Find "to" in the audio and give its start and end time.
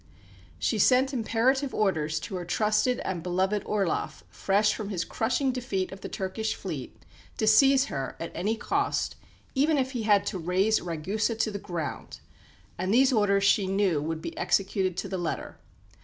2.21-2.33, 7.37-7.45, 10.25-10.39, 11.35-11.51, 14.97-15.07